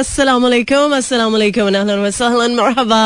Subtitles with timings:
[0.00, 3.02] अस्सलाम वालेकुम अस्सलाम वालेकुम अहलन व सहलन मरहबा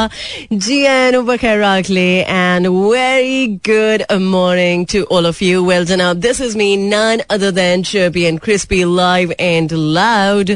[0.67, 4.03] जी एंड बखैर राखले and very good
[4.35, 5.63] morning to all of you.
[5.65, 6.21] Well done up.
[6.21, 10.51] This is me, none other than Chirpy and Crispy live and loud.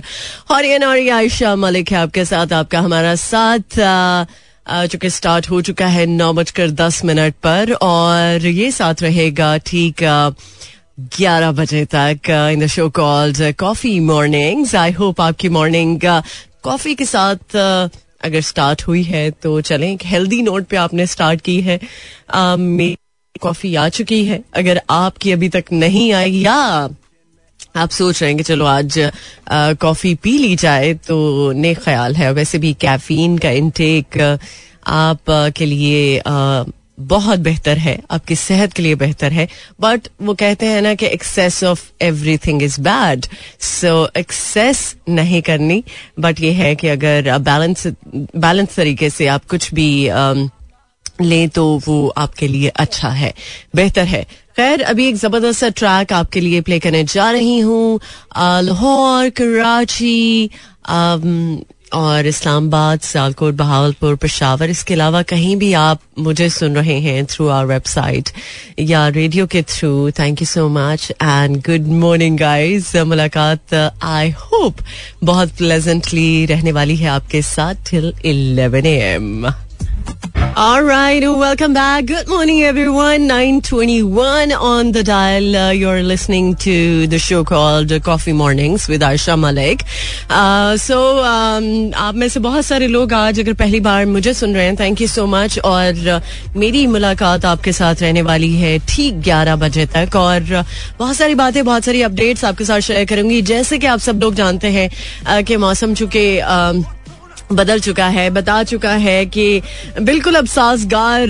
[0.51, 3.81] Haryana और आयशा मलिक है आपके साथ आपका हमारा साथ
[4.93, 10.03] चूँकि स्टार्ट हो चुका है नौ बजकर दस मिनट पर और ये साथ रहेगा ठीक
[10.99, 16.01] ग्यारह बजे तक in the show called coffee mornings I hope आपकी मॉर्निंग
[16.63, 21.41] कॉफ़ी के साथ अगर स्टार्ट हुई है तो चलें। एक हेल्दी नोट पे आपने स्टार्ट
[21.41, 21.79] की है।
[22.57, 22.97] मेरी
[23.41, 26.55] कॉफ़ी आ चुकी है। अगर आपकी अभी तक नहीं आई, या
[27.77, 28.99] आप सोच रहे हैं कि चलो आज
[29.53, 34.39] कॉफ़ी पी ली जाए तो ने ख्याल है। वैसे भी कैफीन का इनटेक
[34.87, 36.19] आप के लिए
[37.01, 39.49] बहुत बेहतर है आपकी सेहत के लिए बेहतर है
[39.81, 41.91] बट वो कहते हैं ना कि excess of
[42.39, 43.27] everything is bad
[43.61, 45.85] so excess नहीं करनी
[46.21, 50.51] बट ये है कि अगर बैलेंस बैलेंस तरीके से आप कुछ भी um,
[51.21, 53.35] लें तो वो आपके लिए अच्छा है
[53.77, 58.01] बेहतर है। खैर अभी एक ज़बरदस्त ट्रैक आपके लिए प्ले करने जा रही हूँ
[58.39, 60.51] लाहौर कराची
[61.95, 67.47] और इस्लामाबाद, सियालकोट, बहावलपुर, पेशावर, इसके अलावा कहीं भी आप मुझे सुन रहे हैं थ्रू
[67.49, 68.31] आर वेबसाइट
[68.81, 74.83] या रेडियो के through thank you so much and good morning guys मुलाकात आई होप
[75.25, 79.51] बहुत प्लेजेंटली रहने वाली है आपके साथ till eleven A M
[80.58, 82.06] All right, welcome back.
[82.06, 83.28] Good morning, everyone.
[83.28, 85.56] 921 on the dial.
[85.56, 89.84] Uh, you're listening to the show called Coffee Mornings with Aisha Malik.
[90.30, 94.54] Uh, so, um, आप में से बहुत सारे लोग आज अगर पहली बार मुझे सुन
[94.56, 96.22] रहे हैं थैंक यू सो मच और uh,
[96.56, 100.66] मेरी मुलाकात आपके साथ रहने वाली है ठीक 11 बजे तक और uh,
[101.00, 104.36] बहुत सारी बातें बहुत सारी अपडेट्स आपके साथ शेयर करूंगी जैसे कि आप सब लोग
[104.36, 106.84] जानते हैं uh, कि मौसम चूंकि uh,
[107.53, 109.63] बदल चुका है, बता चुका है कि
[110.01, 111.29] बिल्कुल अब साजगार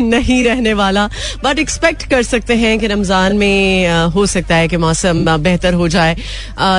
[0.00, 1.06] नहीं रहने वाला।
[1.44, 5.88] बट एक्सपेक्ट कर सकते हैं कि रमज़ान में हो सकता है कि मौसम बेहतर हो
[5.88, 6.16] जाए।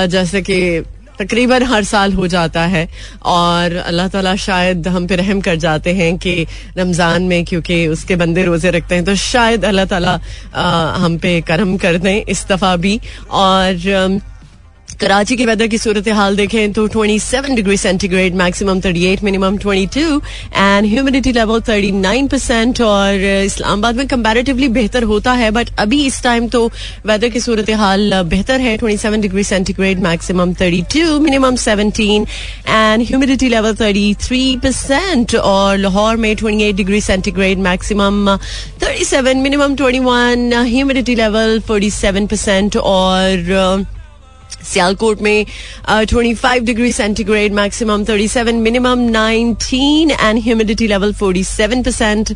[0.08, 0.60] जैसे कि
[1.18, 2.88] तकरीबन हर साल हो जाता है।
[3.28, 6.46] और अल्लाह ताला शायद हम पे रहम कर जाते हैं कि
[6.78, 10.18] रमज़ान में, क्योंकि उसके बंदे रोज़े रखते हैं तो शायद अल्लाह ताला
[10.96, 12.98] हम पे करम कर दें इस दफ़ा भी।
[13.30, 14.20] और
[15.00, 19.96] कराची के वेदर की सूरत हाल देखें तो 27 degree centigrade maximum 38 minimum 22
[19.96, 26.22] and humidity level 39 percent और इस्लामाबाद में कंपैरेटिवली बेहतर होता है बट अभी इस
[26.22, 26.64] टाइम तो
[27.06, 32.26] वेदर की सूरत हाल बेहतर है 27 degree centigrade maximum 32 minimum 17
[32.68, 38.36] and humidity level 33 percent और लाहौर में 28 degree centigrade maximum
[38.84, 43.96] 37 minimum 21 humidity level 47 percent और
[44.72, 45.44] सियालकोट में
[45.88, 52.34] twenty five degree centigrade maximum thirty seven minimum nineteen and humidity level forty seven percent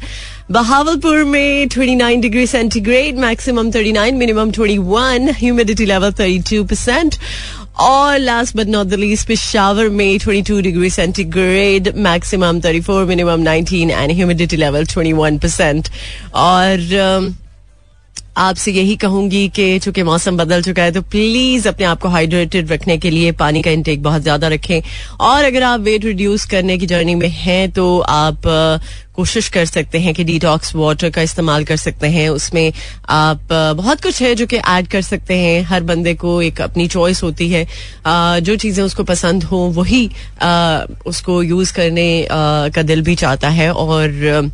[0.52, 6.38] Bahawalpur में twenty nine degree centigrade maximum thirty nine minimum twenty one humidity level thirty
[6.50, 7.16] two percent
[7.82, 13.90] और last but not the least Peshawar में 22 degree centigrade maximum 34 minimum 19
[13.90, 15.88] and humidity level 21 percent
[16.34, 17.32] और uh,
[18.36, 22.72] आपसे यही कहूँगी कि चूँकि मौसम बदल चुका है तो प्लीज़ अपने आप को हाइड्रेटेड
[22.72, 24.80] रखने के लिए पानी का इंटेक बहुत ज़्यादा रखें।
[25.20, 28.42] और अगर आप वेट रिड्यूस करने की जर्नी में हैं तो आप
[29.14, 32.72] कोशिश कर सकते हैं कि डिटॉक्स वाटर का इस्तेमाल कर सकते हैं। उसमें
[33.10, 36.88] आप बहुत कुछ है जो कि ऐड कर सकते हैं। हर बंदे को एक अपनी
[36.88, 37.66] चॉइस होती है।
[38.40, 40.06] जो चीज़ें उसको पसंद हो, वही
[41.06, 44.50] उसको यूज़ करने का दिल भी चाहता है। और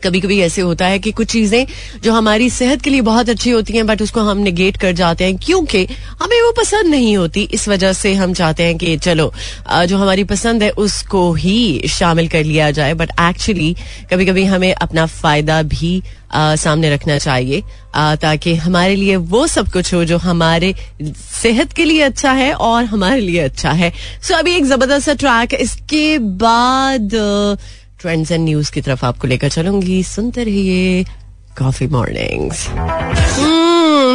[0.00, 1.66] कभी कभी ऐसे होता है कि कुछ चीज़ें
[2.02, 5.24] जो हमारी सेहत के लिए बहुत अच्छी होती हैं बट उसको हम निगेट कर जाते
[5.24, 5.84] हैं क्योंकि
[6.22, 9.32] हमें वो पसंद नहीं होती। इस वजह से हम चाहते हैं कि चलो
[9.86, 13.74] जो हमारी पसंद है उसको ही शामिल कर लिया जाए। बट एक्चुअली
[14.10, 16.02] कभी कभी हमें अपना फ़ायदा भी
[16.34, 17.62] आ, सामने रखना चाहिए
[17.94, 20.74] आ, ताकि हमारे लिए वो सब कुछ हो जो हमारे
[21.42, 25.10] सेहत के लिए अच्छा है और हमारे लिए अच्छा है। सो so, अभी एक ज़बरदस्त
[25.10, 27.14] ट्रैक इसके बाद
[28.02, 31.04] ट्रेंड्स एंड न्यूज़ की तरफ़ आपको लेकर चलूँगी। सुनते रहिए
[31.58, 32.68] कॉफ़ी मॉर्निंग्स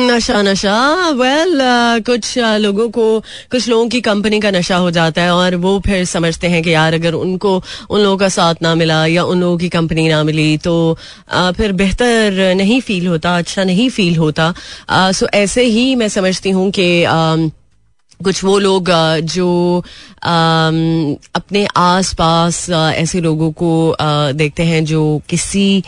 [0.08, 0.78] नशा नशा।
[1.10, 3.20] वेल well, uh, कुछ uh, लोगों को
[3.52, 6.74] कुछ लोगों की कंपनी का नशा हो जाता है और वो फिर समझते हैं कि
[6.74, 7.52] यार अगर उनको
[7.90, 10.76] उन लोगों का साथ ना मिला या उन लोगों की कंपनी ना मिली तो
[11.38, 14.54] uh, फिर बेहतर नहीं फील होता अच्छा नहीं फील होता।
[14.92, 17.50] सो uh, ऐसे ही मैं समझती हूँ कि uh,
[18.24, 18.90] कुछ वो लोग
[19.34, 19.50] जो
[20.24, 23.72] अपने आस पास ऐसे लोगों को
[24.34, 25.84] देखते हैं जो किसी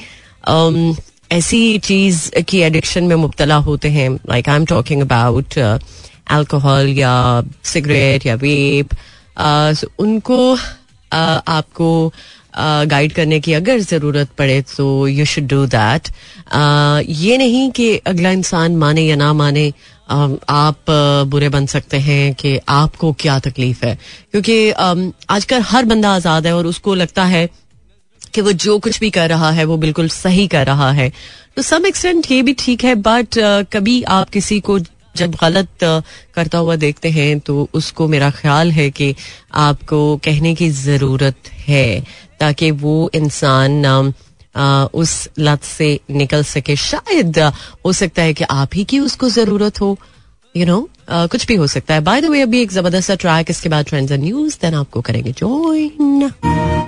[1.31, 7.43] ऐसी चीज़ की एडिक्शन में मुबतला होते हैं। Like I am talking about alcohol या
[7.63, 8.95] सिगरेट या वेप
[9.99, 10.57] उनको
[11.11, 11.91] आपको
[12.87, 16.07] गाइड करने की अगर ज़रूरत पड़े तो यू शुड डू दैट
[17.09, 19.71] ये नहीं कि अगला इंसान माने या ना माने
[20.09, 20.89] आप
[21.27, 23.97] बुरे बन सकते हैं कि आपको क्या तकलीफ़ है।
[24.31, 27.47] क्योंकि आजकल हर बंदा आज़ाद है और उसको लगता है
[28.33, 31.11] कि वो जो कुछ भी कर रहा है वो बिल्कुल सही कर रहा है।
[31.55, 33.37] तो सम एक्सटेंट ये भी ठीक है, बट
[33.73, 34.79] कभी आप किसी को
[35.15, 35.67] जब गलत
[36.35, 39.13] करता हुआ देखते हैं तो उसको मेरा ख्याल है कि
[39.59, 42.03] आपको कहने की ज़रूरत है
[42.39, 44.13] ताकि वो इंसान
[44.57, 47.39] उस लत से निकल सके। शायद
[47.85, 49.97] हो सकता है कि आप ही की उसको ज़रूरत हो
[50.55, 53.11] यू you नो know, कुछ भी हो सकता है। बाय द वे अभी एक ज़बरदस्त
[53.11, 56.31] ट्रैक इसके बाद ट्रेंड्स एंड न्यूज़ देन आपको करेंगे join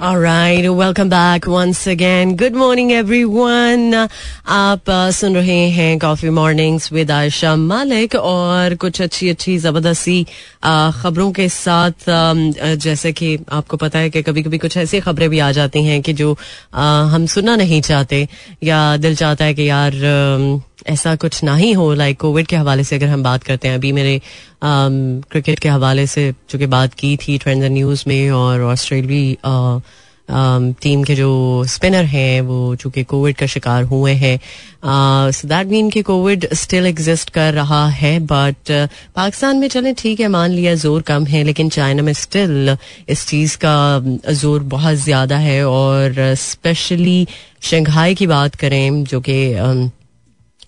[0.03, 4.07] alright welcome back once again good morning everyone
[4.47, 10.23] आप uh, सुन रहे हैं कॉफ़ी मॉर्निंग्स विद आयशा मालिक और कुछ अच्छी अच्छी ज़बरदस्ती
[10.23, 12.09] uh, खबरों के साथ
[12.75, 16.01] जैसे कि आपको पता है कि कभी कभी कुछ ऐसी खबरें भी आ जाती हैं
[16.01, 18.27] कि जो uh, हम सुनना नहीं चाहते
[18.63, 22.55] या दिल चाहता है कि यार uh, ऐसा कुछ ना ही हो लाइक कोविड के
[22.55, 24.10] हवाले से अगर हम बात करते हैं। अभी मेरे
[24.63, 29.81] क्रिकेट के हवाले से जो कि बात की थी ट्रेंड न्यूज़ में और ऑस्ट्रेलिया
[30.81, 31.29] टीम के जो
[31.67, 34.39] स्पिनर हैं, वो चूँकि कोविड का शिकार हुए हैं।
[35.31, 38.71] सो दैट मीन कि कोविड स्टिल एग्जिस्ट कर रहा है बट
[39.15, 42.77] पाकिस्तान में चलें, ठीक है, मान लिया ज़ोर कम है, लेकिन चाइना में स्टिल
[43.09, 47.27] इस चीज़ का ज़ोर बहुत ज़्यादा है और स्पेशली
[47.61, 49.41] शंघाई की बात करें, जो कि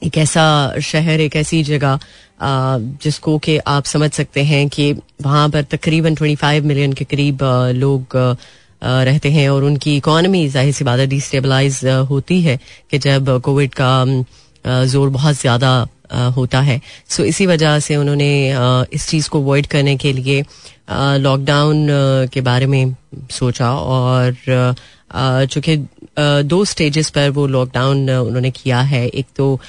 [0.06, 2.00] एक ऐसा शहर, एक ऐसी जगह
[3.04, 4.92] जिसको कि आप समझ सकते हैं कि
[5.22, 7.44] वहाँ पर तकरीबन 25 मिलियन के करीब
[7.76, 8.18] लोग
[8.84, 11.80] रहते हैं और उनकी इकोनॉमी ज़ाहिर सी बात है डिस्टेबलाइज
[12.10, 12.60] होती है
[12.92, 15.72] कि जब कोविड का ज़ोर बहुत ज़्यादा
[16.36, 16.80] होता है।
[17.10, 18.32] सो इसी वजह से उन्होंने
[18.94, 20.44] इस चीज़ को अवॉइड करने के लिए
[21.20, 21.88] लॉकडाउन
[22.34, 22.96] के बारे में
[23.32, 24.36] सोचा और
[25.52, 25.78] चूँकि
[26.18, 29.60] दो स्टेजेस पर वो लॉकडाउन उन्होंने किया है। एक तो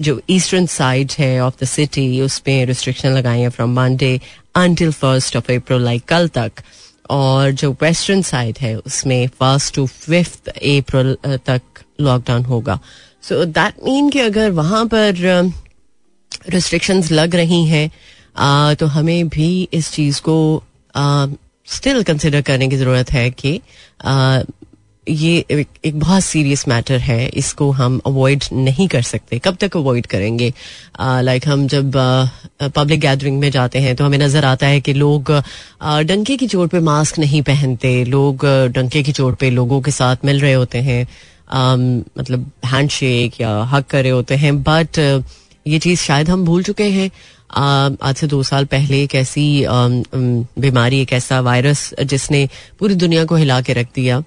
[0.00, 4.20] जो ईस्टर्न साइड है ऑफ़ द सिटी उसमें रिस्ट्रिक्शन लगाई है from Monday
[4.56, 6.62] until first of April like कल तक।
[7.10, 11.16] और जो वेस्टर्न साइड है, उसमें फ़र्स्ट टू फिफ्थ अप्रैल
[11.46, 11.62] तक
[12.00, 12.78] लॉकडाउन होगा।
[13.22, 15.52] सो दैट मीन कि अगर वहाँ पर
[16.50, 17.90] रिस्ट्रिक्शंस लग रही हैं
[18.76, 20.62] तो हमें भी इस चीज़ को
[21.68, 23.60] स्टिल कंसिडर करने की ज़रूरत है कि
[25.08, 30.06] ये एक बहुत सीरियस मैटर है, इसको हम अवॉइड नहीं कर सकते। कब तक अवॉइड
[30.06, 30.52] करेंगे?
[31.00, 31.92] लाइक हम जब
[32.74, 35.30] पब्लिक गैदरिंग में जाते हैं तो हमें नज़र आता है कि लोग
[35.82, 40.24] डंके की चोट पे मास्क नहीं पहनते। लोग डंके की चोट पे लोगों के साथ
[40.24, 41.06] मिल रहे होते हैं।
[42.18, 44.98] मतलब हैंड शेक या हक कर रहे होते हैं। बट
[45.66, 47.10] ये चीज़ शायद हम भूल चुके हैं।
[47.54, 52.48] आज से दो साल पहले एक ऐसी बीमारी, एक ऐसा वायरस जिसने
[52.78, 54.22] पूरी दुनिया को हिला के रख दिया।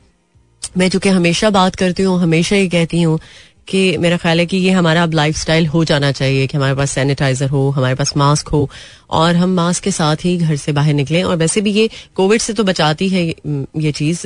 [0.77, 3.19] मैं चूँकि हमेशा बात करती हूँ, हमेशा ये कहती हूँ
[3.67, 6.91] कि मेरा ख्याल है कि ये हमारा अब लाइफ हो जाना चाहिए, कि हमारे पास
[6.91, 8.69] सैनिटाइजर हो, हमारे पास मास्क हो,
[9.11, 12.41] और हम मास्क के साथ ही घर से बाहर निकलें। और वैसे भी ये कोविड
[12.41, 14.21] से तो बचाती है ये चीज़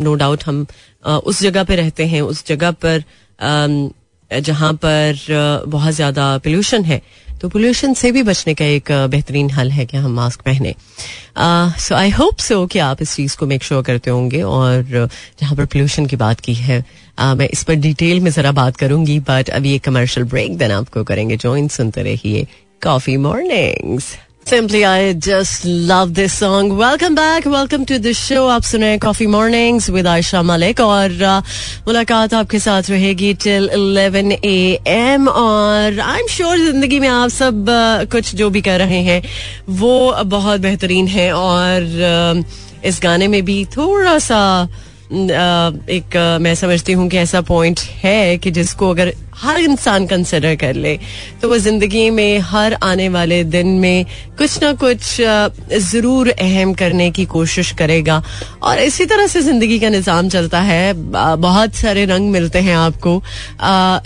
[0.00, 0.66] नो डाउट हम
[1.04, 3.02] उस जगह पे रहते हैं, उस जगह पर
[4.30, 7.00] जहाँ पर बहुत ज़्यादा पोल्यूशन है।
[7.40, 10.74] तो पोल्यूशन से भी बचने का एक बेहतरीन हल है कि हम मास्क पहने।
[11.80, 14.82] सो आई होप सो कि आप इस चीज़ को मेक श्योर करते होंगे और
[15.40, 16.84] जहाँ पर पोल्यूशन की बात की है
[17.18, 20.70] uh, मैं इस पर डिटेल में ज़रा बात करूँगी बट अभी एक कमर्शियल ब्रेक देन
[20.70, 22.46] आपको करेंगे ज्वाइन सुनते रहिए
[22.82, 24.16] coffee mornings
[24.50, 26.76] Simply, I just love this song.
[26.76, 27.44] Welcome back.
[27.44, 28.48] Welcome to the show.
[28.50, 34.32] आप सुने coffee mornings with Ayesha Malik और uh, मुलाकात आपके साथ रहेगी टिल 11
[34.44, 38.78] ए एम और आई एम श्योर ज़िंदगी में आप सब uh, कुछ जो भी कर
[38.78, 39.22] रहे हैं
[39.82, 44.42] वो बहुत बेहतरीन है और uh, इस गाने में भी थोड़ा सा
[45.12, 50.74] एक मैं समझती हूँ कि ऐसा पॉइंट है कि जिसको अगर हर इंसान कंसिडर कर
[50.74, 50.98] ले।
[51.42, 54.04] तो वो ज़िंदगी में, हर आने वाले दिन में
[54.38, 55.16] कुछ ना कुछ
[55.82, 58.22] ज़रूर अहम करने की कोशिश करेगा।
[58.62, 63.22] और इसी तरह से ज़िंदगी का निज़ाम चलता है। बहुत सारे रंग मिलते हैं आपको।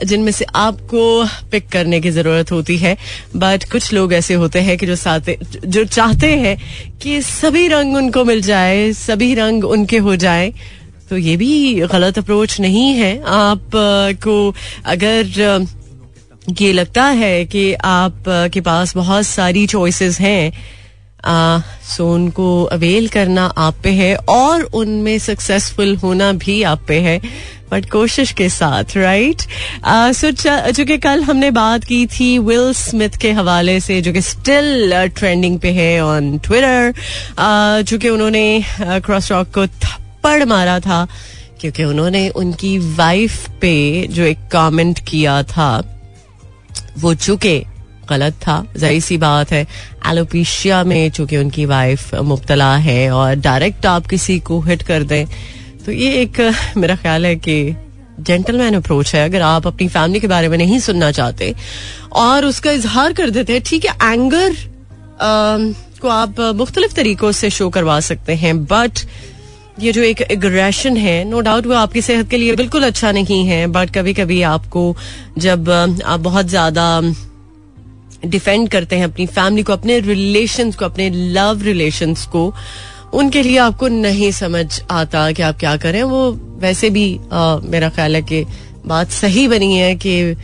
[0.04, 1.02] जिनमें से आपको
[1.50, 2.96] पिक करने की ज़रूरत होती है।
[3.36, 6.56] बट कुछ लोग ऐसे होते हैं कि जो साथे, जो चाहते हैं
[7.02, 10.52] कि सभी रंग उनको मिल जाए, सभी रंग उनके हो जाए।
[11.10, 13.70] तो ये भी गलत अप्रोच नहीं है। आप
[14.24, 15.66] को अगर
[16.60, 20.52] ये लगता है कि आप के पास बहुत सारी चॉइसेस हैं
[21.88, 27.18] सो उनको अवेल करना आप पे है और उनमें सक्सेसफुल होना भी आप पे है
[27.70, 29.42] बट कोशिश के साथ राइट
[29.88, 30.30] सो
[30.72, 35.58] चूँकि कल हमने बात की थी विल स्मिथ के हवाले से, जो कि स्टिल ट्रेंडिंग
[35.60, 36.92] पे है ऑन ट्विटर
[37.82, 39.66] चूँकि उन्होंने क्रॉस रॉक को
[40.24, 41.06] थप्पड़ मारा था,
[41.60, 45.70] क्योंकि उन्होंने उनकी वाइफ पे जो एक कमेंट किया था,
[46.98, 47.58] वो चूँकि
[48.08, 49.66] गलत था, ज़ाहिर सी बात है।
[50.06, 55.26] एलोपीशिया में चूँकि उनकी वाइफ मुबतला है और डायरेक्ट आप किसी को हिट कर दें
[55.84, 56.40] तो ये एक,
[56.76, 57.76] मेरा ख्याल है कि
[58.20, 61.54] जेंटलमैन अप्रोच है, अगर आप अपनी फैमिली के बारे में नहीं सुनना चाहते
[62.14, 64.56] और उसका इजहार कर देते हैं ठीक है एंगर
[66.00, 69.06] को आप मुख्तलिफ़ तरीकों से शो करवा सकते हैं बट
[69.80, 73.44] ये जो एक एग्रेशन है नो डाउट वो आपकी सेहत के लिए बिल्कुल अच्छा नहीं
[73.46, 74.96] है बट कभी कभी आपको
[75.38, 75.70] जब
[76.04, 77.00] आप बहुत ज़्यादा
[78.24, 82.52] डिफेंड करते हैं अपनी फैमिली को अपने रिलेशन को अपने लव रिलेशन को
[83.14, 87.88] उनके लिए आपको नहीं समझ आता कि आप क्या करें। वो वैसे भी आ, मेरा
[87.88, 88.44] ख्याल है कि
[88.86, 90.34] बात सही बनी है कि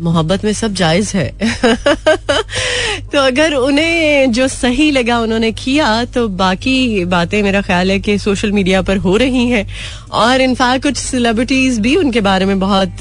[0.00, 1.28] मोहब्बत में सब जायज़ है।
[3.12, 8.18] तो अगर उन्हें जो सही लगा उन्होंने किया तो बाकी बातें मेरा ख्याल है कि
[8.18, 9.66] सोशल मीडिया पर हो रही हैं।
[10.12, 12.98] और इनफैक्ट कुछ सेलिब्रिटीज भी उनके बारे में बहुत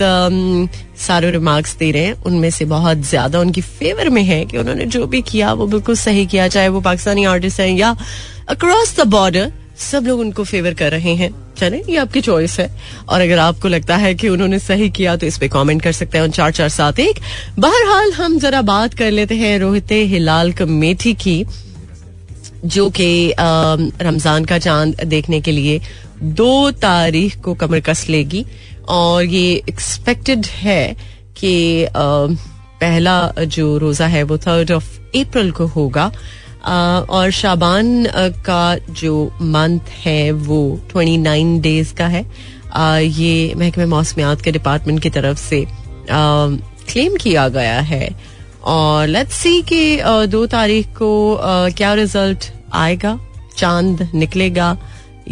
[0.99, 4.85] सारे रिमार्क्स दे रहे हैं। उनमें से बहुत ज़्यादा उनकी फेवर में है कि उन्होंने
[4.87, 7.95] जो भी किया, वो बिल्कुल सही किया। चाहे वो पाकिस्तानी आर्टिस्ट हैं या
[8.49, 9.51] अक्रॉस द बॉर्डर
[9.81, 11.29] सब लोग उनको फेवर कर रहे हैं।
[11.59, 12.69] चले, ये आपकी चॉइस है।
[13.09, 16.17] और अगर आपको लगता है कि उन्होंने सही किया तो इस पे कमेंट कर सकते
[16.17, 17.19] हैं चार चार सात एक।
[17.59, 21.43] बहरहाल, हम जरा बात कर लेते हैं रोहित हिलाल कमेटी की,
[22.65, 25.79] जो कि रमज़ान का चाँद देखने के लिए
[26.23, 28.45] दो तारीख को कमर कस लेगी।
[28.89, 30.95] और ये एक्सपेक्टेड है
[31.37, 34.85] कि पहला जो रोजा है वो थर्ड ऑफ़
[35.17, 36.11] अप्रैल को होगा।
[36.61, 38.05] और शाबान
[38.45, 42.25] का जो मंथ है वो ट्वेंटी नाइन डेज़ का है।
[42.99, 45.65] ये महकमे मौसमियात के डिपार्टमेंट की तरफ़ से
[46.11, 48.09] क्लेम किया गया है।
[48.65, 51.39] और लेट्स सी कि दो तारीख को
[51.77, 53.19] क्या रिज़ल्ट आएगा?
[53.57, 54.77] चाँद निकलेगा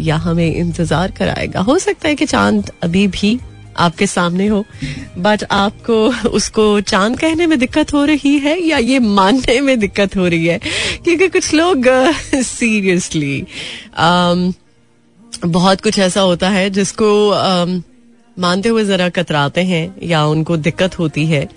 [0.00, 1.60] या हमें इंतज़ार कराएगा?
[1.60, 3.38] हो सकता है कि चाँद अभी भी
[3.78, 4.64] आपके सामने हो।
[5.18, 10.16] बट आपको उसको चाँद कहने में दिक्कत हो रही है या ये मानने में दिक्कत
[10.16, 10.58] हो रही है?
[11.04, 11.84] क्योंकि कुछ लोग
[12.34, 13.44] सीरियसली
[14.00, 14.52] um,
[15.46, 17.82] बहुत कुछ ऐसा होता है जिसको um,
[18.38, 21.48] मानते हुए जरा कतराते हैं या उनको दिक्कत होती है।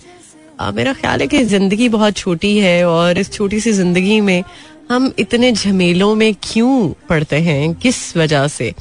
[0.62, 4.44] Uh, मेरा ख्याल है कि ज़िंदगी बहुत छोटी है और इस छोटी सी ज़िंदगी में
[4.92, 7.74] हम इतने झमेलों में क्यों पड़ते हैं?
[7.74, 8.74] किस वजह से?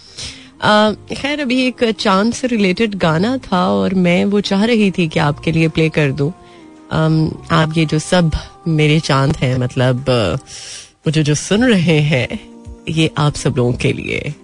[0.60, 5.18] खैर, अभी एक चाँद से रिलेटेड गाना था और मैं वो चाह रही थी कि
[5.20, 6.30] आपके लिए प्ले कर दूँ।
[7.52, 8.30] आप ये जो सब
[8.68, 10.10] मेरे चाँद हैं मतलब
[11.06, 12.28] मुझे जो सुन रहे हैं,
[12.88, 14.34] ये आप सब लोगों के लिए।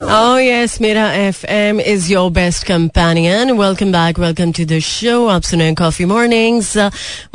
[0.00, 5.26] Oh yes, मेरा F M is your best companion welcome back welcome to the show
[5.26, 6.76] आप सुने कॉफ़ी मॉर्निंग्स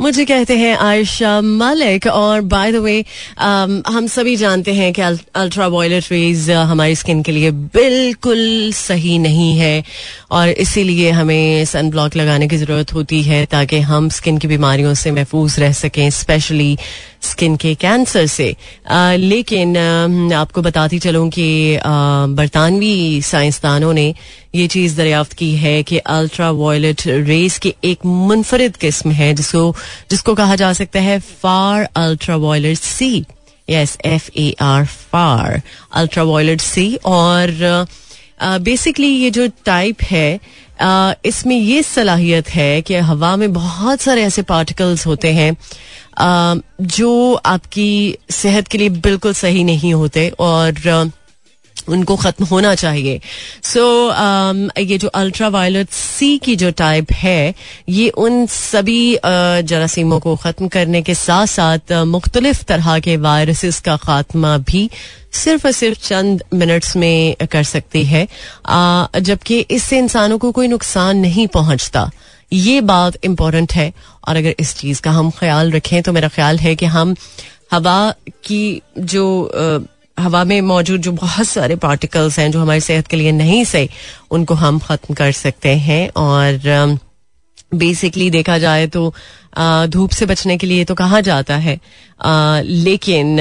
[0.00, 2.94] मुझे कहते हैं आयशा मलिक और बाय द वे
[3.40, 9.52] हम सभी जानते हैं कि अल्ट्रा वायलेट रेज हमारी स्किन के लिए बिल्कुल सही नहीं
[9.58, 9.82] है
[10.30, 14.94] और इसीलिए हमें सन ब्लॉक लगाने की ज़रूरत होती है ताकि हम स्किन की बीमारियों
[14.94, 16.76] से महफूज रह सकें स्पेशली
[17.22, 18.54] स्किन के कैंसर से।
[18.90, 21.78] आ, लेकिन आ, आपको बताती चलूँ कि
[22.36, 24.14] बरतानवी साइंसदानों ने
[24.54, 29.74] ये चीज़ दरियाफ्त की है कि अल्ट्रा वायलेट रेस की एक मुनफरद किस्म है जिसको
[30.10, 31.88] जिसको कहा जा सकता है far
[32.36, 33.24] ultraviolet C.
[33.70, 35.62] Yes F A R far
[36.24, 36.94] ultraviolet C.
[37.04, 37.86] और
[38.42, 40.38] बेसिकली ये जो टाइप है
[41.24, 45.56] इसमें ये सलाहियत है कि हवा में बहुत सारे ऐसे पार्टिकल्स होते हैं
[46.80, 50.72] जो आपकी सेहत के लिए बिल्कुल सही नहीं होते और
[51.88, 53.20] उनको खत्म होना चाहिए।
[53.64, 57.54] सो so, um, ये जो अल्ट्रा वायलट सी की जो टाइप है
[57.88, 63.16] ये उन सभी uh, जरासीमों को खत्म करने के साथ साथ uh, मुख्तलिफ़ तरह के
[63.16, 64.90] वायरसेस का खात्मा भी
[65.32, 68.28] सिर्फ़ और सिर्फ़ चंद मिनट्स में कर सकती है।
[68.70, 72.10] Uh, जबकि इससे इंसानों को कोई नुकसान नहीं पहुँचता।
[72.52, 73.92] ये बात इम्पोर्टेंट है।
[74.28, 77.16] और अगर इस चीज़ का हम ख्याल रखें तो मेरा ख्याल है कि हम
[77.72, 79.50] हवा की जो
[80.18, 83.88] हवा में मौजूद जो बहुत सारे पार्टिकल्स हैं जो हमारी सेहत के लिए नहीं सही,
[84.30, 86.98] उनको हम खत्म कर सकते हैं। और
[87.74, 89.12] बेसिकली देखा जाए तो
[89.88, 91.78] धूप से बचने के लिए तो कहा जाता है।
[92.62, 93.38] लेकिन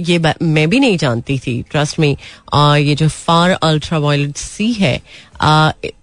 [0.00, 5.00] ये मैं भी नहीं जानती थी ट्रस्ट में ये जो फार अल्ट्रा वायलेट सी है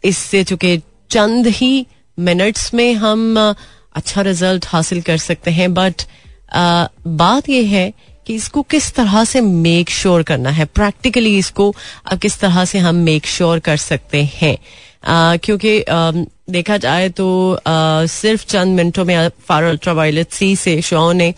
[0.05, 0.77] इससे चूँकि
[1.11, 1.85] चंद ही
[2.17, 3.37] मिनट्स में हम
[3.95, 6.01] अच्छा रिज़ल्ट हासिल कर सकते हैं। बट
[7.07, 7.91] बात यह है
[8.27, 10.65] कि इसको किस तरह से मेक श्योर sure करना है?
[10.65, 11.75] प्रैक्टिकली इसको
[12.11, 14.57] अब किस तरह से हम मेक श्योर sure कर सकते हैं?
[15.37, 15.85] क्योंकि
[16.49, 21.33] देखा जाए तो आ, सिर्फ़ चंद मिनटों में फार अल्ट्रावायलेट सी से शो ने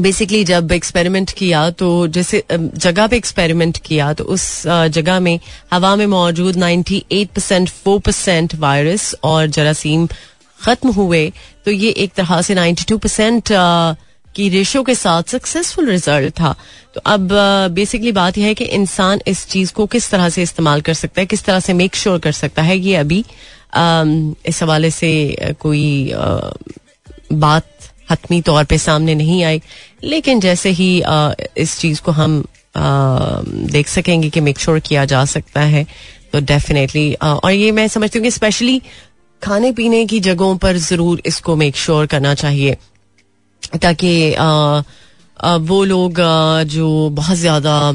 [0.00, 5.40] बेसिकली जब एक्सपेरिमेंट किया तो जैसे जगह पे एक्सपेरिमेंट किया तो उस जगह में
[5.72, 10.08] हवा में मौजूद 98 परसेंट फोर परसेंट वायरस और जरासीम
[10.64, 11.32] खत्म हुए
[11.64, 13.52] तो ये एक तरह से 92 परसेंट
[14.36, 16.54] की रेशो के साथ सक्सेसफुल रिज़ल्ट था।
[16.94, 17.28] तो अब
[17.74, 21.20] बेसिकली बात यह है कि इंसान इस चीज़ को किस तरह से इस्तेमाल कर सकता
[21.20, 23.24] है, किस तरह से मेक श्योर sure कर सकता है, ये अभी
[24.48, 26.12] इस हवाले से कोई
[27.34, 27.64] बात
[28.10, 29.60] हतमी तौर पे सामने नहीं आई।
[30.04, 30.90] लेकिन जैसे ही
[31.58, 32.44] इस चीज़ को हम
[32.76, 35.86] देख सकेंगे कि मेक श्योर किया जा सकता है
[36.32, 38.80] तो डेफिनेटली और ये मैं समझती हूँ कि स्पेशली
[39.42, 42.76] खाने पीने की जगहों पर ज़रूर इसको मेक श्योर sure करना चाहिए।
[43.82, 44.30] ताकि
[45.68, 46.20] वो लोग
[46.68, 47.92] जो बहुत ज़्यादा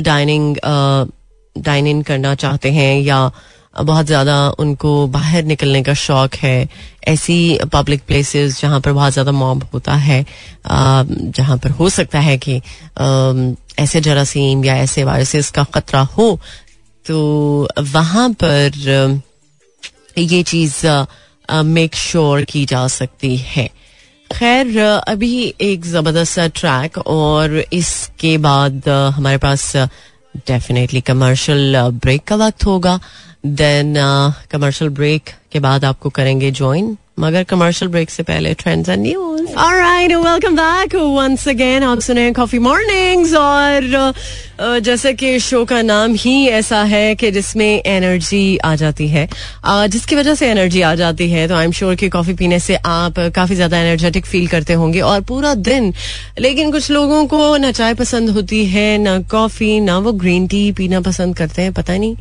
[0.00, 0.56] डाइनिंग
[1.56, 3.30] डाइन इन करना चाहते हैं या
[3.76, 6.68] बहुत ज़्यादा उनको बाहर निकलने का शौक है,
[7.08, 10.24] ऐसी पब्लिक प्लेसेस जहाँ पर बहुत ज़्यादा मॉब होता है
[10.66, 12.60] जहाँ पर हो सकता है कि
[13.82, 16.38] ऐसे जरासीम या ऐसे वायरसेस का खतरा हो
[17.06, 17.18] तो
[17.92, 19.20] वहाँ पर
[20.18, 20.86] ये चीज़
[21.66, 23.68] मेक श्योर की जा सकती है।
[24.30, 29.72] खैर अभी एक ज़बरदस्त ट्रैक और इसके बाद हमारे पास
[30.46, 32.98] डेफिनेटली कमर्शियल ब्रेक का वक्त होगा।
[33.44, 33.94] देन
[34.50, 39.54] कमर्शियल ब्रेक के बाद आपको करेंगे ज्वाइन मगर कमर्शियल ब्रेक से पहले trends and news
[39.54, 44.14] alright welcome back once again आप सुने कॉफ़ी मॉर्निंग्स और
[44.60, 49.26] uh, जैसे कि शो का नाम ही ऐसा है कि जिसमें एनर्जी आ जाती है।
[49.28, 52.58] Uh, जिसकी वजह से एनर्जी आ जाती है तो आई एम श्योर कि कॉफ़ी पीने
[52.58, 55.92] से आप काफ़ी ज़्यादा एनर्जेटिक फील करते होंगे और पूरा दिन।
[56.38, 60.70] लेकिन कुछ लोगों को ना चाय पसंद होती है ना कॉफ़ी ना वो ग्रीन टी
[60.72, 62.16] पीना पसंद करते हैं पता नहीं।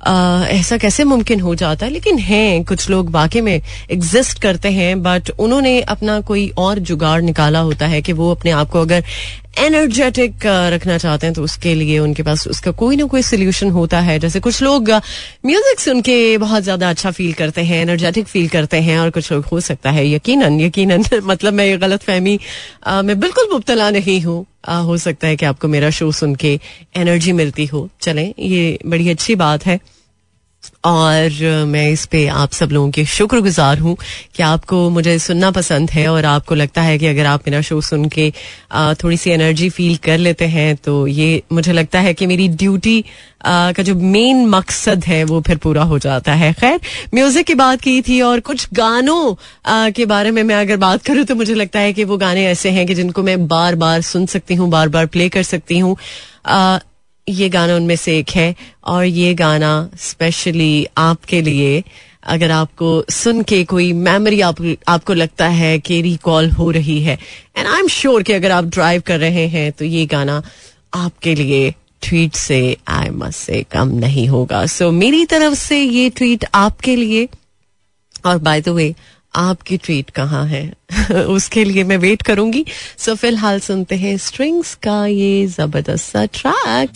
[0.00, 1.92] ऐसा कैसे मुमकिन हो जाता है?
[1.92, 7.20] लेकिन हैं, कुछ लोग वाकई में एग्जिस्ट करते हैं बट उन्होंने अपना कोई और जुगाड़
[7.22, 9.04] निकाला होता है कि वो अपने आप को अगर
[9.58, 14.00] एनर्जेटिक रखना चाहते हैं तो उसके लिए उनके पास उसका कोई ना कोई सोल्यूशन होता
[14.00, 14.90] है। जैसे कुछ लोग
[15.46, 19.32] म्यूज़िक सुन के बहुत ज़्यादा अच्छा फील करते हैं एनर्जेटिक फील करते हैं, और कुछ
[19.32, 22.38] लोग, हो सकता है यकीनन यकीनन मतलब मैं ये गलत फहमी
[22.88, 24.44] मैं बिल्कुल मुबतला नहीं हूँ।
[24.76, 26.60] हो सकता है कि आपको मेरा शो सुन के
[26.96, 29.80] एनर्जी मिलती हो। चलें, ये बड़ी अच्छी बात है।
[30.84, 33.96] और मैं इस पे आप सब लोगों के शुक्रगुजार हूँ
[34.34, 37.80] कि आपको मुझे सुनना पसंद है और आपको लगता है कि अगर आप मेरा शो
[37.80, 38.30] सुन के
[39.02, 43.04] थोड़ी सी एनर्जी फील कर लेते हैं तो ये मुझे लगता है कि मेरी ड्यूटी
[43.46, 46.80] का जो मेन मकसद है वो फिर पूरा हो जाता है। खैर
[47.14, 49.34] म्यूज़िक की बात की थी और कुछ गानों
[49.92, 52.70] के बारे में मैं अगर बात करूँ तो मुझे लगता है कि वो गाने ऐसे
[52.70, 55.96] हैं कि जिनको मैं बार बार सुन सकती हूँ बार बार प्ले कर सकती हूँ।
[57.28, 61.84] ये गाना उनमें से एक है और ये गाना स्पेशली आपके लिए
[62.24, 67.18] अगर आपको सुन के कोई मेमोरी आप, आपको लगता है कि रिकॉल हो रही है
[67.56, 70.42] एंड आई एम श्योर कि अगर आप ड्राइव कर रहे हैं तो ये गाना
[70.94, 75.82] आपके लिए ट्वीट से आई मस्ट से कम नहीं होगा। सो so, मेरी तरफ़ से
[75.82, 77.28] ये ट्वीट आपके लिए
[78.26, 78.94] और बाय द वे
[79.34, 80.72] आपकी ट्वीट कहाँ है?
[81.10, 82.64] उसके लिए मैं वेट करूँगी।
[82.98, 86.90] सो so, फ़िलहाल सुनते हैं स्ट्रिंग्स का ये ज़बरदस्त सा ट्रैक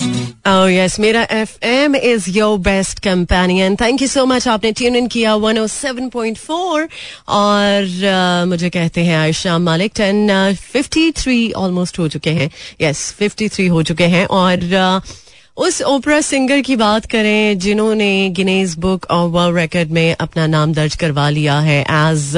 [0.48, 4.96] ओह यस मेरा F M is your best companion thank you so much आपने ट्यून
[4.96, 6.88] इन किया 107.4
[7.28, 13.12] और uh, मुझे कहते हैं आयशा मालिक टेन फिफ्टी थ्री ऑलमोस्ट हो चुके हैं। यस
[13.12, 15.21] फिफ्टी थ्री हो चुके हैं। और uh,
[15.56, 20.72] उस ओपरा सिंगर की बात करें जिन्होंने Guinness book of world record में अपना नाम
[20.74, 22.36] दर्ज करवा लिया है as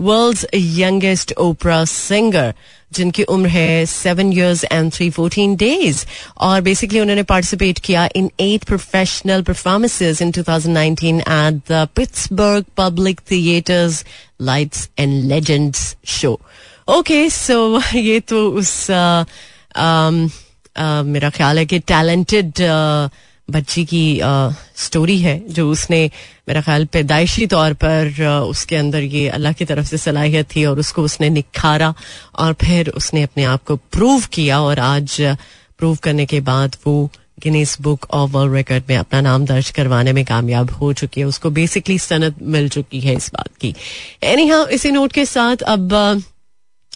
[0.00, 2.52] world's youngest opera singer
[2.92, 6.04] जिनकी उम्र है seven years and three fourteen days
[6.46, 13.20] और बेसिकली उन्होंने पार्टिसिपेट किया in eight professional performances in 2019 at the Pittsburgh public
[13.30, 14.04] theatres
[14.42, 16.38] lights and legends show
[16.88, 19.24] okay so ये तो उस uh,
[19.76, 20.28] um,
[20.78, 22.52] मेरा ख्याल है कि टैलेंटेड
[23.48, 24.20] बच्ची की
[24.76, 25.98] स्टोरी है, जो उसने
[26.48, 30.78] मेरा ख्याल पैदाइशी तौर पर उसके अंदर ये अल्लाह की तरफ़ से सलाहियत थी और
[30.78, 31.92] उसको उसने निखारा
[32.38, 35.20] और फिर उसने अपने आप को प्रूव किया और आज
[35.78, 37.10] प्रूव करने के बाद वो
[37.42, 41.26] Guinness book of world record में अपना नाम दर्ज करवाने में कामयाब हो चुकी है।
[41.26, 43.74] उसको बेसिकली सनत मिल चुकी है इस बात की।
[44.24, 46.22] एनी इसी नोट के साथ अब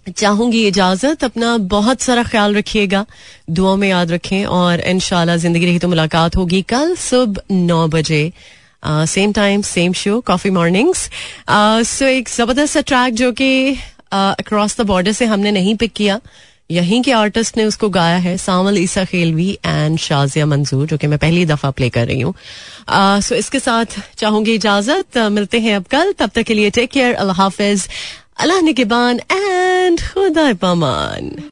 [0.08, 3.04] चाहूँगी इजाज़त, अपना बहुत सारा ख्याल रखिएगा
[3.50, 8.32] दुआ में याद रखें और इन ज़िंदगी रही तो मुलाकात होगी कल सुबह नौ बजे।
[8.84, 11.08] Same time same show coffee mornings
[11.88, 13.50] so एक ज़बरदस्त ट्रैक जो कि
[14.12, 16.20] अक्रॉस द बॉर्डर से हमने नहीं पिक किया।
[16.70, 21.06] यहीं के आर्टिस्ट ने उसको गाया है, सामल ईसा खेलवी एंड शाजिया मंजूर, जो कि
[21.06, 22.34] मैं पहली दफ़ा प्ले कर रही हूँ।
[23.20, 27.14] सो इसके साथ चाहूँगी इजाज़त। मिलते हैं अब कल। तब तक के लिए टेक केयर
[27.14, 27.88] अल्लाह हाफिज।
[28.42, 31.31] अल्लाह निगेबान एंड खुदा पमान